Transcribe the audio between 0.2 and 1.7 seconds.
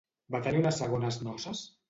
Va tenir unes segones noces?